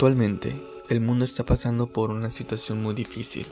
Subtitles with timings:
[0.00, 0.58] Actualmente,
[0.88, 3.46] el mundo está pasando por una situación muy difícil,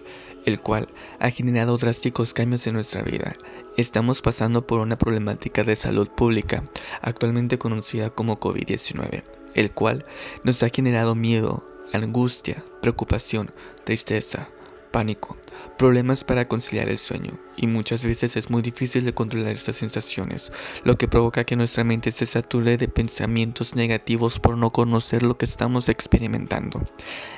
[0.46, 3.34] el cual ha generado drásticos cambios en nuestra vida.
[3.76, 6.64] Estamos pasando por una problemática de salud pública,
[7.02, 10.06] actualmente conocida como COVID-19, el cual
[10.42, 13.50] nos ha generado miedo, angustia, preocupación,
[13.84, 14.48] tristeza,
[14.90, 15.36] pánico,
[15.76, 20.52] problemas para conciliar el sueño, y muchas veces es muy difícil de controlar estas sensaciones,
[20.84, 25.36] lo que provoca que nuestra mente se sature de pensamientos negativos por no conocer lo
[25.36, 26.82] que estamos experimentando.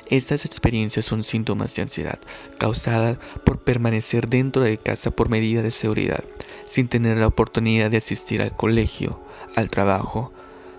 [0.07, 2.19] Estas experiencias son síntomas de ansiedad,
[2.57, 6.23] causadas por permanecer dentro de casa por medida de seguridad,
[6.65, 9.19] sin tener la oportunidad de asistir al colegio,
[9.55, 10.31] al trabajo,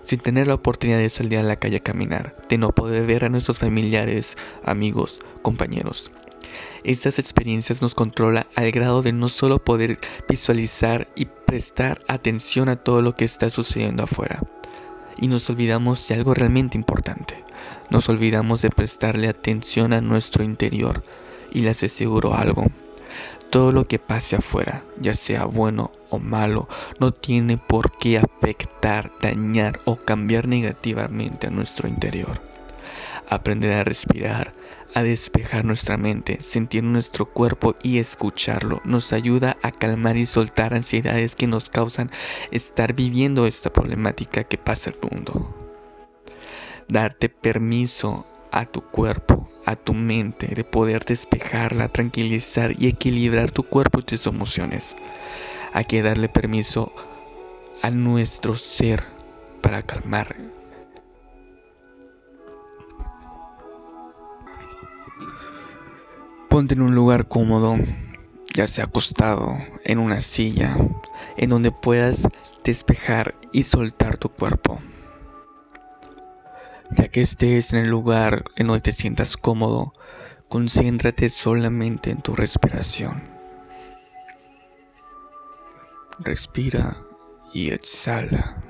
[0.03, 3.25] sin tener la oportunidad de salir a la calle a caminar, de no poder ver
[3.25, 6.11] a nuestros familiares, amigos, compañeros.
[6.83, 12.75] Estas experiencias nos controlan al grado de no solo poder visualizar y prestar atención a
[12.75, 14.41] todo lo que está sucediendo afuera,
[15.17, 17.43] y nos olvidamos de algo realmente importante.
[17.89, 21.03] Nos olvidamos de prestarle atención a nuestro interior
[21.51, 22.65] y les aseguro algo.
[23.49, 26.67] Todo lo que pase afuera, ya sea bueno o malo,
[26.99, 32.41] no tiene por qué afectar, dañar o cambiar negativamente a nuestro interior.
[33.29, 34.53] Aprender a respirar,
[34.93, 38.81] a despejar nuestra mente, sentir nuestro cuerpo y escucharlo.
[38.85, 42.11] Nos ayuda a calmar y soltar ansiedades que nos causan
[42.51, 45.53] estar viviendo esta problemática que pasa el mundo.
[46.87, 53.63] Darte permiso a tu cuerpo, a tu mente, de poder despejarla, tranquilizar y equilibrar tu
[53.63, 54.95] cuerpo y tus emociones.
[55.73, 56.93] Hay que darle permiso
[57.81, 59.03] a nuestro ser
[59.61, 60.35] para calmar
[66.53, 67.77] Ponte en un lugar cómodo,
[68.53, 70.77] ya sea acostado, en una silla,
[71.35, 72.27] en donde puedas
[72.63, 74.79] despejar y soltar tu cuerpo.
[76.91, 79.93] Ya que estés en el lugar en donde te sientas cómodo,
[80.47, 83.23] concéntrate solamente en tu respiración.
[86.19, 86.97] Respira
[87.51, 88.61] y exhala.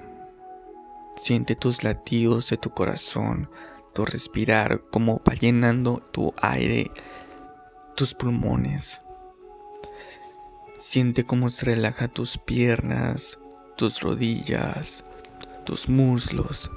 [1.17, 3.49] Siente tus latidos de tu corazón,
[3.93, 6.89] tu respirar como va llenando tu aire
[7.95, 9.01] tus pulmones.
[10.79, 13.39] Siente cómo se relaja tus piernas,
[13.77, 15.03] tus rodillas,
[15.65, 16.71] tus muslos.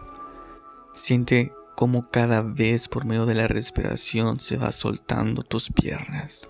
[0.94, 6.49] Siente cómo cada vez por medio de la respiración se va soltando tus piernas.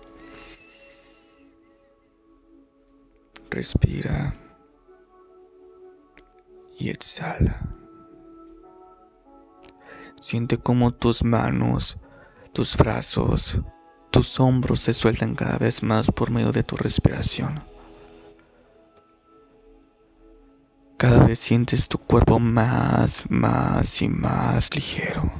[3.49, 4.35] Respira
[6.79, 7.73] y exhala.
[10.19, 11.99] Siente cómo tus manos,
[12.53, 13.61] tus brazos,
[14.17, 17.63] tus hombros se sueltan cada vez más por medio de tu respiración.
[20.97, 25.31] Cada vez sientes tu cuerpo más, más y más ligero.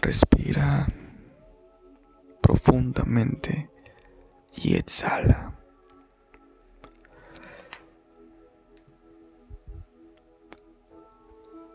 [0.00, 0.88] Respira
[2.40, 3.68] profundamente
[4.56, 5.61] y exhala.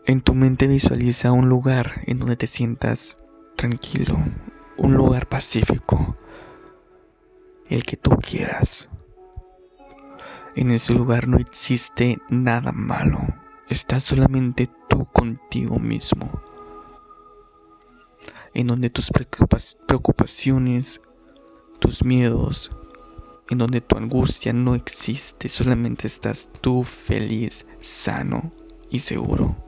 [0.08, 3.18] En tu mente visualiza un lugar en donde te sientas
[3.56, 4.16] tranquilo,
[4.78, 6.16] un lugar pacífico,
[7.68, 8.88] el que tú quieras.
[10.56, 13.20] En ese lugar no existe nada malo,
[13.68, 16.40] estás solamente tú contigo mismo.
[18.54, 19.10] En donde tus
[19.86, 21.02] preocupaciones,
[21.80, 22.70] tus miedos,
[23.50, 28.52] en donde tu angustia no existe, solamente estás tú feliz, sano
[28.88, 29.67] y seguro.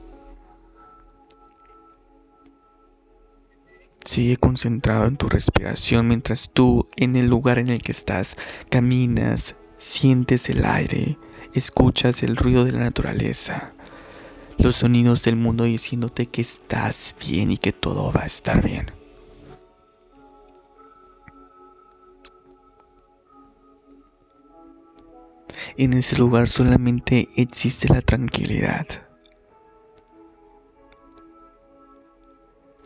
[4.11, 8.35] Sigue concentrado en tu respiración mientras tú en el lugar en el que estás
[8.69, 11.17] caminas, sientes el aire,
[11.53, 13.73] escuchas el ruido de la naturaleza,
[14.57, 18.91] los sonidos del mundo diciéndote que estás bien y que todo va a estar bien.
[25.77, 29.10] En ese lugar solamente existe la tranquilidad.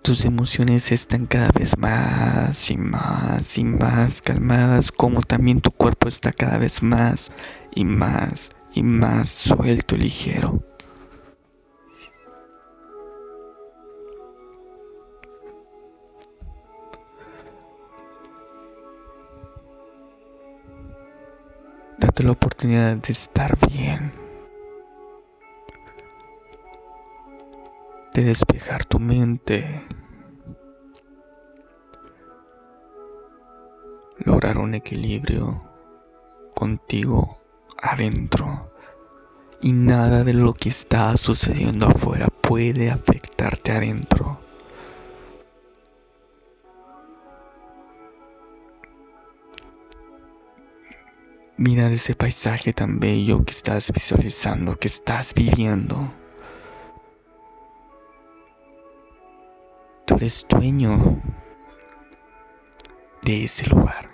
[0.05, 6.07] Tus emociones están cada vez más y más y más calmadas, como también tu cuerpo
[6.07, 7.31] está cada vez más
[7.73, 10.63] y más y más suelto y ligero.
[21.97, 24.25] Date la oportunidad de estar bien.
[28.15, 29.83] de despejar tu mente,
[34.61, 35.61] un equilibrio
[36.53, 37.39] contigo
[37.81, 38.71] adentro
[39.61, 44.39] y nada de lo que está sucediendo afuera puede afectarte adentro.
[51.57, 56.11] Mira ese paisaje tan bello que estás visualizando, que estás viviendo.
[60.05, 61.21] Tú eres dueño
[63.23, 64.04] de ese lugar.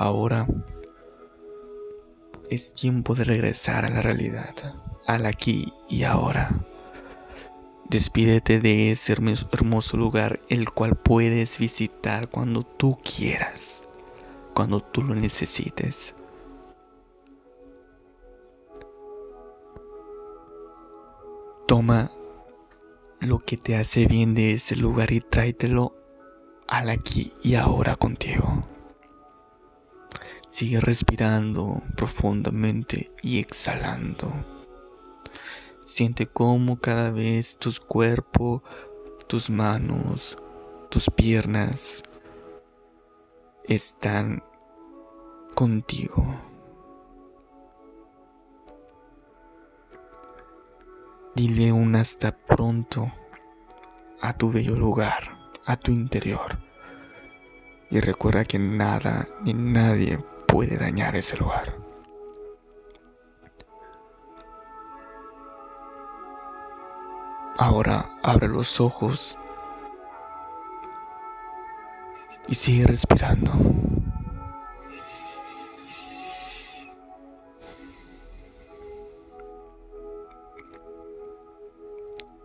[0.00, 0.46] Ahora
[2.50, 4.54] es tiempo de regresar a la realidad,
[5.08, 6.56] al aquí y ahora.
[7.90, 13.82] Despídete de ese hermoso lugar el cual puedes visitar cuando tú quieras,
[14.54, 16.14] cuando tú lo necesites.
[21.66, 22.12] Toma
[23.18, 25.92] lo que te hace bien de ese lugar y tráetelo
[26.68, 28.77] al aquí y ahora contigo.
[30.50, 34.32] Sigue respirando profundamente y exhalando.
[35.84, 38.62] Siente cómo cada vez tu cuerpo,
[39.26, 40.38] tus manos,
[40.88, 42.02] tus piernas
[43.64, 44.42] están
[45.54, 46.24] contigo.
[51.34, 53.12] Dile un hasta pronto
[54.22, 56.58] a tu bello lugar, a tu interior.
[57.90, 60.18] Y recuerda que nada ni nadie
[60.48, 61.76] puede dañar ese lugar.
[67.58, 69.38] Ahora abre los ojos
[72.48, 73.52] y sigue respirando.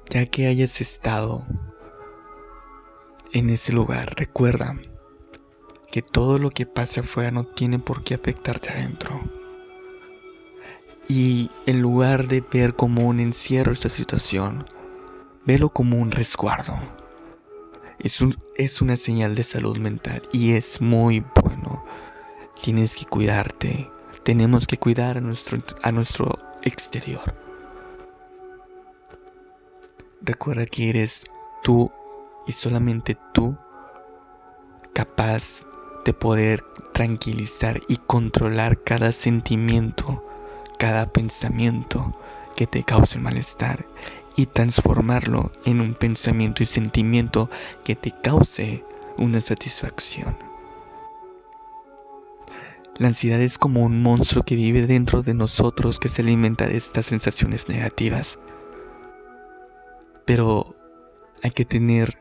[0.09, 1.45] Ya que hayas estado
[3.31, 4.75] en ese lugar, recuerda
[5.93, 9.21] que todo lo que pase afuera no tiene por qué afectarte adentro.
[11.07, 14.65] Y en lugar de ver como un encierro esta situación,
[15.45, 16.73] velo como un resguardo.
[17.99, 18.25] Es,
[18.55, 21.85] es una señal de salud mental y es muy bueno.
[22.59, 23.87] Tienes que cuidarte.
[24.23, 27.35] Tenemos que cuidar a nuestro, a nuestro exterior.
[30.21, 31.23] Recuerda que eres
[31.61, 31.91] tú
[32.47, 33.55] y solamente tú
[34.93, 35.67] capaz
[36.05, 36.63] de poder
[36.93, 40.23] tranquilizar y controlar cada sentimiento,
[40.77, 42.15] cada pensamiento
[42.55, 43.85] que te cause malestar
[44.35, 47.49] y transformarlo en un pensamiento y sentimiento
[47.83, 48.83] que te cause
[49.17, 50.35] una satisfacción.
[52.97, 56.77] La ansiedad es como un monstruo que vive dentro de nosotros que se alimenta de
[56.77, 58.37] estas sensaciones negativas.
[60.25, 60.75] Pero
[61.41, 62.19] hay que tener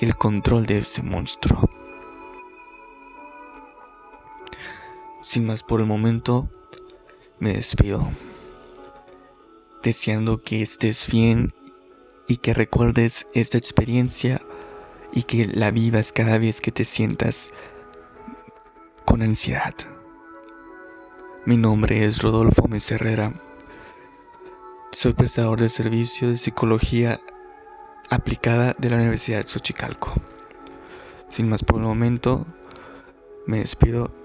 [0.00, 1.70] el control de ese monstruo.
[5.36, 6.48] Sin más por el momento,
[7.40, 8.10] me despido.
[9.82, 11.52] Deseando que estés bien
[12.26, 14.40] y que recuerdes esta experiencia
[15.12, 17.52] y que la vivas cada vez que te sientas
[19.04, 19.74] con ansiedad.
[21.44, 23.34] Mi nombre es Rodolfo Herrera.
[24.92, 27.20] Soy prestador de servicio de psicología
[28.08, 30.14] aplicada de la Universidad de Xochicalco.
[31.28, 32.46] Sin más por el momento,
[33.46, 34.24] me despido